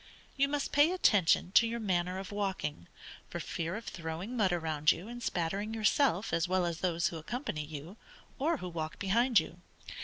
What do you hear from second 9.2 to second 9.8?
you.